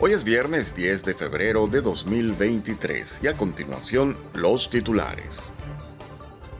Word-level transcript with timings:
Hoy 0.00 0.12
es 0.12 0.24
viernes 0.24 0.74
10 0.74 1.04
de 1.04 1.14
febrero 1.14 1.68
de 1.68 1.80
2023 1.80 3.20
y 3.22 3.28
a 3.28 3.36
continuación 3.36 4.16
los 4.34 4.68
titulares. 4.68 5.40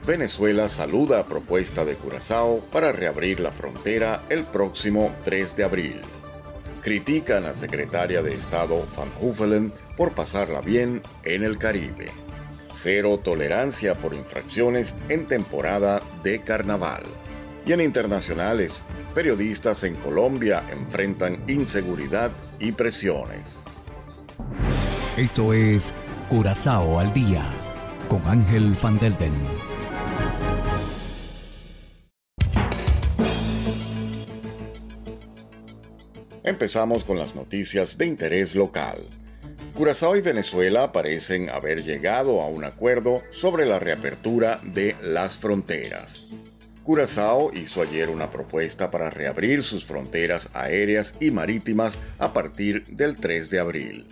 Venezuela 0.07 0.69
saluda 0.69 1.19
a 1.19 1.25
propuesta 1.25 1.83
de 1.83 1.95
Curazao 1.95 2.61
para 2.71 2.93
reabrir 2.93 3.41
la 3.41 3.51
frontera 3.51 4.23
el 4.29 4.45
próximo 4.45 5.13
3 5.25 5.57
de 5.57 5.63
abril. 5.65 6.01
Critican 6.81 7.45
a 7.45 7.55
secretaria 7.55 8.21
de 8.21 8.33
Estado 8.33 8.87
Van 8.95 9.11
Huffelen 9.19 9.73
por 9.97 10.13
pasarla 10.13 10.61
bien 10.61 11.03
en 11.23 11.43
el 11.43 11.57
Caribe. 11.57 12.11
Cero 12.73 13.19
tolerancia 13.21 13.95
por 13.95 14.13
infracciones 14.13 14.95
en 15.09 15.27
temporada 15.27 16.01
de 16.23 16.41
carnaval. 16.41 17.03
Y 17.65 17.73
en 17.73 17.81
internacionales, 17.81 18.83
periodistas 19.15 19.83
en 19.83 19.95
Colombia 19.95 20.63
enfrentan 20.69 21.43
inseguridad 21.47 22.31
y 22.59 22.71
presiones. 22.73 23.63
Esto 25.17 25.51
es 25.51 25.95
Curazao 26.29 26.99
al 26.99 27.11
día 27.11 27.41
con 28.07 28.21
Ángel 28.27 28.75
Van 28.83 28.99
Delden. 28.99 29.33
Empezamos 36.43 37.03
con 37.03 37.17
las 37.17 37.33
noticias 37.33 37.97
de 37.97 38.05
interés 38.05 38.53
local. 38.53 38.99
Curazao 39.73 40.15
y 40.15 40.21
Venezuela 40.21 40.91
parecen 40.91 41.49
haber 41.49 41.83
llegado 41.83 42.41
a 42.41 42.47
un 42.47 42.63
acuerdo 42.63 43.21
sobre 43.31 43.65
la 43.65 43.79
reapertura 43.79 44.61
de 44.63 44.95
las 45.01 45.37
fronteras. 45.37 46.27
Curazao 46.85 47.51
hizo 47.51 47.81
ayer 47.81 48.11
una 48.11 48.29
propuesta 48.29 48.91
para 48.91 49.09
reabrir 49.09 49.63
sus 49.63 49.85
fronteras 49.85 50.49
aéreas 50.53 51.15
y 51.19 51.31
marítimas 51.31 51.97
a 52.19 52.31
partir 52.31 52.85
del 52.85 53.17
3 53.17 53.49
de 53.49 53.59
abril. 53.59 54.05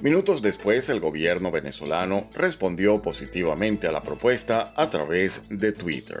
Minutos 0.00 0.42
después, 0.42 0.88
el 0.88 0.98
gobierno 0.98 1.52
venezolano 1.52 2.28
respondió 2.34 3.00
positivamente 3.00 3.86
a 3.86 3.92
la 3.92 4.02
propuesta 4.02 4.74
a 4.76 4.90
través 4.90 5.42
de 5.48 5.70
Twitter. 5.70 6.18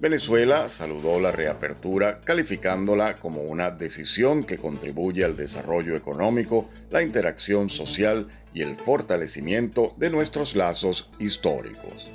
Venezuela 0.00 0.68
saludó 0.68 1.20
la 1.20 1.30
reapertura 1.30 2.20
calificándola 2.20 3.14
como 3.14 3.42
una 3.42 3.70
decisión 3.70 4.42
que 4.42 4.58
contribuye 4.58 5.24
al 5.24 5.36
desarrollo 5.36 5.94
económico, 5.94 6.68
la 6.90 7.02
interacción 7.02 7.70
social 7.70 8.26
y 8.52 8.62
el 8.62 8.74
fortalecimiento 8.74 9.94
de 9.96 10.10
nuestros 10.10 10.56
lazos 10.56 11.08
históricos. 11.20 12.10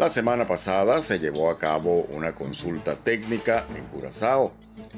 La 0.00 0.08
semana 0.08 0.46
pasada 0.46 1.02
se 1.02 1.18
llevó 1.18 1.50
a 1.50 1.58
cabo 1.58 2.06
una 2.08 2.34
consulta 2.34 2.96
técnica 2.96 3.66
en 3.76 3.84
Curazao. 3.84 4.54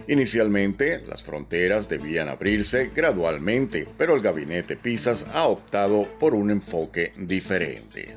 Inicialmente, 0.07 1.03
las 1.09 1.25
fronteras 1.25 1.89
debían 1.89 2.29
abrirse 2.29 2.93
gradualmente, 2.95 3.89
pero 3.99 4.15
el 4.15 4.23
gabinete 4.23 4.77
Pisas 4.77 5.27
ha 5.35 5.49
optado 5.49 6.07
por 6.21 6.35
un 6.35 6.53
enfoque 6.53 7.13
diferente. 7.17 8.17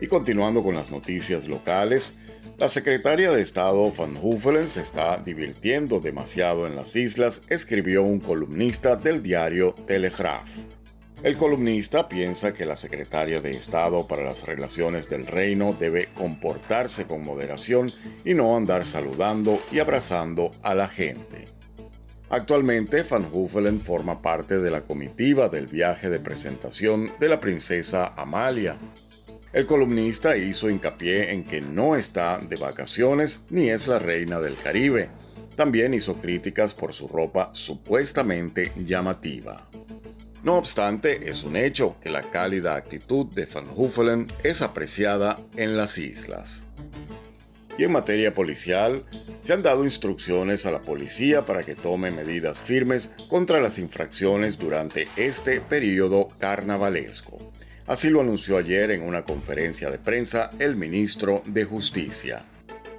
Y 0.00 0.08
continuando 0.08 0.64
con 0.64 0.74
las 0.74 0.90
noticias 0.90 1.46
locales, 1.46 2.16
la 2.58 2.68
secretaria 2.68 3.30
de 3.30 3.40
Estado 3.40 3.92
Van 3.92 4.18
Huffelen 4.20 4.68
se 4.68 4.80
está 4.80 5.18
divirtiendo 5.18 6.00
demasiado 6.00 6.66
en 6.66 6.74
las 6.74 6.96
islas, 6.96 7.42
escribió 7.48 8.02
un 8.02 8.18
columnista 8.18 8.96
del 8.96 9.22
diario 9.22 9.74
Telegraph. 9.86 10.48
El 11.22 11.38
columnista 11.38 12.08
piensa 12.08 12.52
que 12.52 12.66
la 12.66 12.76
secretaria 12.76 13.40
de 13.40 13.52
Estado 13.52 14.06
para 14.06 14.22
las 14.22 14.44
Relaciones 14.44 15.08
del 15.08 15.26
Reino 15.26 15.74
debe 15.78 16.10
comportarse 16.14 17.06
con 17.06 17.24
moderación 17.24 17.90
y 18.24 18.34
no 18.34 18.54
andar 18.54 18.84
saludando 18.84 19.58
y 19.72 19.78
abrazando 19.78 20.52
a 20.62 20.74
la 20.74 20.88
gente. 20.88 21.48
Actualmente, 22.28 23.02
Van 23.02 23.26
Huffelen 23.32 23.80
forma 23.80 24.20
parte 24.20 24.58
de 24.58 24.70
la 24.70 24.82
comitiva 24.82 25.48
del 25.48 25.68
viaje 25.68 26.10
de 26.10 26.20
presentación 26.20 27.10
de 27.18 27.28
la 27.28 27.40
princesa 27.40 28.12
Amalia. 28.16 28.76
El 29.52 29.64
columnista 29.64 30.36
hizo 30.36 30.68
hincapié 30.68 31.32
en 31.32 31.44
que 31.44 31.62
no 31.62 31.96
está 31.96 32.38
de 32.38 32.56
vacaciones 32.56 33.40
ni 33.48 33.70
es 33.70 33.88
la 33.88 33.98
reina 33.98 34.38
del 34.38 34.56
Caribe. 34.56 35.08
También 35.54 35.94
hizo 35.94 36.16
críticas 36.16 36.74
por 36.74 36.92
su 36.92 37.08
ropa 37.08 37.50
supuestamente 37.52 38.72
llamativa. 38.76 39.66
No 40.46 40.58
obstante, 40.58 41.28
es 41.28 41.42
un 41.42 41.56
hecho 41.56 41.96
que 42.00 42.08
la 42.08 42.30
cálida 42.30 42.76
actitud 42.76 43.26
de 43.26 43.46
Van 43.46 43.66
Huffelen 43.74 44.28
es 44.44 44.62
apreciada 44.62 45.40
en 45.56 45.76
las 45.76 45.98
islas. 45.98 46.62
Y 47.76 47.82
en 47.82 47.90
materia 47.90 48.32
policial, 48.32 49.04
se 49.40 49.54
han 49.54 49.64
dado 49.64 49.82
instrucciones 49.82 50.64
a 50.64 50.70
la 50.70 50.78
policía 50.78 51.44
para 51.44 51.64
que 51.64 51.74
tome 51.74 52.12
medidas 52.12 52.62
firmes 52.62 53.10
contra 53.28 53.60
las 53.60 53.80
infracciones 53.80 54.56
durante 54.56 55.08
este 55.16 55.60
periodo 55.60 56.28
carnavalesco. 56.38 57.38
Así 57.88 58.08
lo 58.08 58.20
anunció 58.20 58.56
ayer 58.56 58.92
en 58.92 59.02
una 59.02 59.24
conferencia 59.24 59.90
de 59.90 59.98
prensa 59.98 60.52
el 60.60 60.76
ministro 60.76 61.42
de 61.46 61.64
Justicia. 61.64 62.44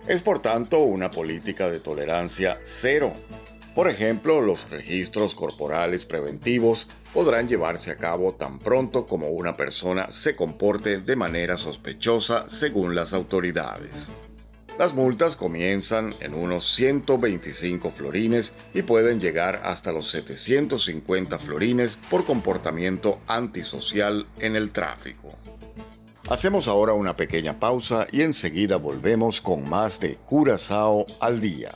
Es 0.06 0.22
por 0.22 0.42
tanto 0.42 0.80
una 0.80 1.12
política 1.12 1.72
de 1.72 1.80
tolerancia 1.80 2.58
cero 2.66 3.14
por 3.78 3.88
ejemplo, 3.88 4.42
los 4.42 4.72
registros 4.72 5.36
corporales 5.36 6.04
preventivos 6.04 6.88
podrán 7.14 7.48
llevarse 7.48 7.92
a 7.92 7.98
cabo 7.98 8.34
tan 8.34 8.58
pronto 8.58 9.06
como 9.06 9.28
una 9.28 9.56
persona 9.56 10.10
se 10.10 10.36
comporte 10.36 10.98
de 10.98 11.16
manera 11.16 11.58
sospechosa 11.58 12.50
según 12.50 12.96
las 12.96 13.14
autoridades. 13.14 14.10
Las 14.80 14.96
multas 14.96 15.36
comienzan 15.36 16.16
en 16.22 16.34
unos 16.34 16.68
125 16.74 17.92
florines 17.92 18.54
y 18.74 18.82
pueden 18.82 19.20
llegar 19.20 19.62
hasta 19.64 19.92
los 19.92 20.10
750 20.10 21.38
florines 21.38 22.00
por 22.10 22.26
comportamiento 22.26 23.20
antisocial 23.28 24.26
en 24.40 24.56
el 24.56 24.72
tráfico. 24.72 25.36
Hacemos 26.32 26.68
ahora 26.68 26.94
una 26.94 27.16
pequeña 27.16 27.60
pausa 27.60 28.08
y 28.12 28.24
enseguida 28.24 28.78
volvemos 28.78 29.40
con 29.40 29.70
más 29.70 30.00
de 30.00 30.16
Curazao 30.26 31.06
al 31.20 31.42
día. 31.42 31.76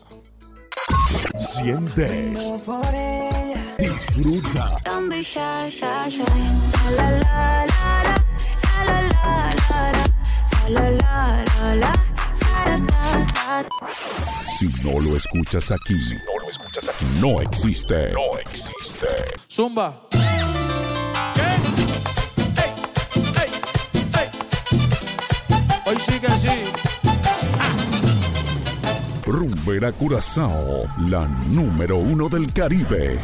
Sientes. 1.40 2.54
Disfruta. 3.78 4.78
Si 14.58 14.68
no 14.84 15.00
lo 15.00 15.18
escuchas 15.18 15.72
aquí, 15.72 16.18
no 17.20 17.42
existe. 17.42 18.12
No 18.14 18.38
existe. 18.40 19.08
Zumba. 19.50 20.11
Rumbera 29.32 29.94
Curazao, 29.94 30.84
la 31.08 31.26
número 31.26 31.96
uno 31.96 32.28
del 32.28 32.52
Caribe. 32.52 33.18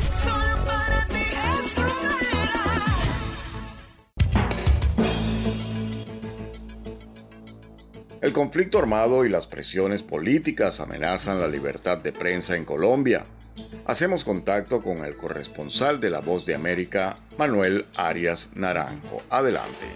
El 8.22 8.32
conflicto 8.32 8.80
armado 8.80 9.26
y 9.26 9.30
las 9.30 9.48
presiones 9.48 10.02
políticas 10.02 10.80
amenazan 10.80 11.42
la 11.42 11.48
libertad 11.50 11.98
de 11.98 12.14
prensa 12.14 12.56
en 12.56 12.64
Colombia. 12.64 13.26
Hacemos 13.86 14.24
contacto 14.24 14.82
con 14.82 15.04
el 15.04 15.18
corresponsal 15.18 16.00
de 16.00 16.10
La 16.10 16.22
Voz 16.22 16.46
de 16.46 16.56
América, 16.56 17.18
Manuel 17.38 17.86
Arias 17.98 18.52
Naranjo. 18.56 19.18
Adelante. 19.30 19.88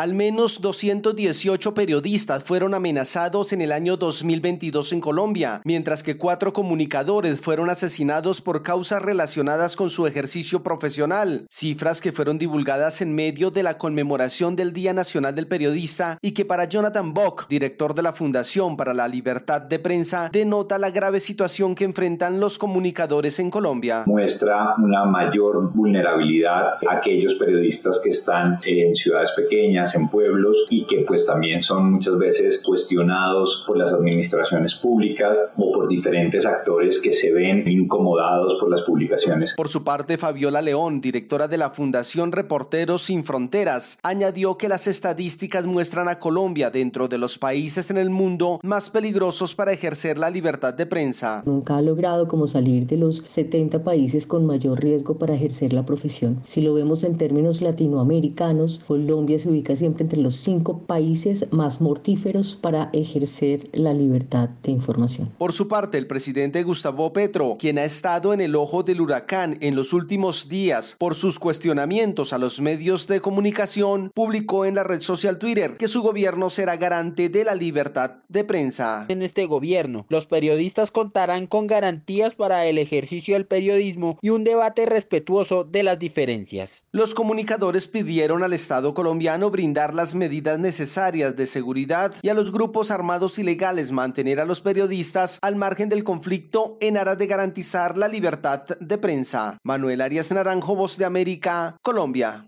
Al 0.00 0.14
menos 0.14 0.62
218 0.62 1.74
periodistas 1.74 2.42
fueron 2.42 2.72
amenazados 2.72 3.52
en 3.52 3.60
el 3.60 3.70
año 3.70 3.98
2022 3.98 4.94
en 4.94 5.00
Colombia, 5.02 5.60
mientras 5.66 6.02
que 6.02 6.16
cuatro 6.16 6.54
comunicadores 6.54 7.38
fueron 7.42 7.68
asesinados 7.68 8.40
por 8.40 8.62
causas 8.62 9.02
relacionadas 9.02 9.76
con 9.76 9.90
su 9.90 10.06
ejercicio 10.06 10.62
profesional, 10.62 11.44
cifras 11.50 12.00
que 12.00 12.12
fueron 12.12 12.38
divulgadas 12.38 13.02
en 13.02 13.14
medio 13.14 13.50
de 13.50 13.62
la 13.62 13.76
conmemoración 13.76 14.56
del 14.56 14.72
Día 14.72 14.94
Nacional 14.94 15.34
del 15.34 15.48
Periodista 15.48 16.16
y 16.22 16.32
que 16.32 16.46
para 16.46 16.64
Jonathan 16.64 17.12
Bock, 17.12 17.46
director 17.50 17.92
de 17.92 18.00
la 18.00 18.14
Fundación 18.14 18.78
para 18.78 18.94
la 18.94 19.06
Libertad 19.06 19.60
de 19.60 19.80
Prensa, 19.80 20.30
denota 20.32 20.78
la 20.78 20.88
grave 20.92 21.20
situación 21.20 21.74
que 21.74 21.84
enfrentan 21.84 22.40
los 22.40 22.58
comunicadores 22.58 23.38
en 23.38 23.50
Colombia. 23.50 24.04
Muestra 24.06 24.76
una 24.78 25.04
mayor 25.04 25.70
vulnerabilidad 25.74 26.78
a 26.88 26.96
aquellos 26.96 27.34
periodistas 27.34 28.00
que 28.02 28.08
están 28.08 28.60
en 28.64 28.94
ciudades 28.94 29.32
pequeñas, 29.32 29.89
en 29.94 30.08
pueblos 30.08 30.66
y 30.70 30.84
que 30.84 31.04
pues 31.06 31.26
también 31.26 31.62
son 31.62 31.92
muchas 31.92 32.18
veces 32.18 32.62
cuestionados 32.64 33.64
por 33.66 33.76
las 33.76 33.92
administraciones 33.92 34.74
públicas 34.74 35.38
o 35.56 35.72
por 35.72 35.88
diferentes 35.88 36.46
actores 36.46 37.00
que 37.00 37.12
se 37.12 37.32
ven 37.32 37.66
incomodados 37.68 38.54
por 38.60 38.70
las 38.70 38.82
publicaciones. 38.82 39.54
Por 39.56 39.68
su 39.68 39.84
parte, 39.84 40.18
Fabiola 40.18 40.62
León, 40.62 41.00
directora 41.00 41.48
de 41.48 41.58
la 41.58 41.70
Fundación 41.70 42.32
Reporteros 42.32 43.02
Sin 43.02 43.24
Fronteras, 43.24 43.98
añadió 44.02 44.56
que 44.56 44.68
las 44.68 44.86
estadísticas 44.86 45.66
muestran 45.66 46.08
a 46.08 46.18
Colombia 46.18 46.70
dentro 46.70 47.08
de 47.08 47.18
los 47.18 47.38
países 47.38 47.90
en 47.90 47.98
el 47.98 48.10
mundo 48.10 48.60
más 48.62 48.90
peligrosos 48.90 49.54
para 49.54 49.72
ejercer 49.72 50.18
la 50.18 50.30
libertad 50.30 50.74
de 50.74 50.86
prensa. 50.86 51.42
Nunca 51.46 51.76
ha 51.76 51.82
logrado 51.82 52.28
como 52.28 52.46
salir 52.46 52.86
de 52.86 52.96
los 52.96 53.22
70 53.26 53.82
países 53.84 54.26
con 54.26 54.46
mayor 54.46 54.80
riesgo 54.80 55.18
para 55.18 55.34
ejercer 55.34 55.72
la 55.72 55.84
profesión. 55.84 56.40
Si 56.44 56.60
lo 56.60 56.74
vemos 56.74 57.04
en 57.04 57.16
términos 57.16 57.60
latinoamericanos, 57.60 58.80
Colombia 58.86 59.38
se 59.38 59.48
ubica 59.48 59.69
siempre 59.76 60.02
entre 60.02 60.20
los 60.20 60.36
cinco 60.36 60.80
países 60.80 61.46
más 61.50 61.80
mortíferos 61.80 62.56
para 62.56 62.90
ejercer 62.92 63.68
la 63.72 63.92
libertad 63.92 64.48
de 64.62 64.72
información. 64.72 65.30
Por 65.38 65.52
su 65.52 65.68
parte, 65.68 65.98
el 65.98 66.06
presidente 66.06 66.62
Gustavo 66.62 67.12
Petro, 67.12 67.56
quien 67.58 67.78
ha 67.78 67.84
estado 67.84 68.32
en 68.32 68.40
el 68.40 68.54
ojo 68.54 68.82
del 68.82 69.00
huracán 69.00 69.58
en 69.60 69.74
los 69.74 69.92
últimos 69.92 70.48
días 70.48 70.96
por 70.98 71.14
sus 71.14 71.38
cuestionamientos 71.38 72.32
a 72.32 72.38
los 72.38 72.60
medios 72.60 73.06
de 73.06 73.20
comunicación, 73.20 74.10
publicó 74.14 74.64
en 74.64 74.74
la 74.74 74.84
red 74.84 75.00
social 75.00 75.38
Twitter 75.38 75.76
que 75.76 75.88
su 75.88 76.02
gobierno 76.02 76.50
será 76.50 76.76
garante 76.76 77.28
de 77.28 77.44
la 77.44 77.54
libertad 77.54 78.16
de 78.28 78.44
prensa. 78.44 79.06
En 79.08 79.22
este 79.22 79.46
gobierno, 79.46 80.06
los 80.08 80.26
periodistas 80.26 80.90
contarán 80.90 81.46
con 81.46 81.66
garantías 81.66 82.34
para 82.34 82.66
el 82.66 82.78
ejercicio 82.78 83.34
del 83.34 83.46
periodismo 83.46 84.18
y 84.22 84.30
un 84.30 84.44
debate 84.44 84.86
respetuoso 84.86 85.64
de 85.64 85.82
las 85.82 85.98
diferencias. 85.98 86.84
Los 86.92 87.14
comunicadores 87.14 87.88
pidieron 87.88 88.42
al 88.42 88.52
Estado 88.52 88.94
colombiano 88.94 89.50
brindar 89.60 89.94
las 89.94 90.14
medidas 90.14 90.58
necesarias 90.58 91.36
de 91.36 91.44
seguridad 91.44 92.14
y 92.22 92.30
a 92.30 92.34
los 92.34 92.50
grupos 92.50 92.90
armados 92.90 93.38
ilegales 93.38 93.92
mantener 93.92 94.40
a 94.40 94.46
los 94.46 94.62
periodistas 94.62 95.38
al 95.42 95.56
margen 95.56 95.90
del 95.90 96.02
conflicto 96.02 96.78
en 96.80 96.96
aras 96.96 97.18
de 97.18 97.26
garantizar 97.26 97.98
la 97.98 98.08
libertad 98.08 98.64
de 98.80 98.96
prensa. 98.96 99.58
Manuel 99.62 100.00
Arias 100.00 100.30
Naranjo, 100.30 100.76
Voz 100.76 100.96
de 100.96 101.04
América, 101.04 101.76
Colombia. 101.82 102.46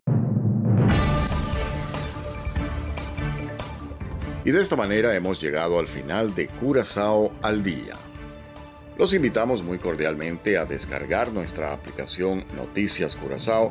Y 4.46 4.50
de 4.50 4.62
esta 4.62 4.76
manera 4.76 5.14
hemos 5.14 5.38
llegado 5.38 5.78
al 5.78 5.88
final 5.88 6.34
de 6.34 6.48
Curazao 6.48 7.30
al 7.42 7.62
Día. 7.62 7.98
Los 8.96 9.12
invitamos 9.12 9.62
muy 9.62 9.78
cordialmente 9.78 10.56
a 10.56 10.64
descargar 10.64 11.30
nuestra 11.30 11.74
aplicación 11.74 12.46
Noticias 12.56 13.16
Curazao, 13.16 13.70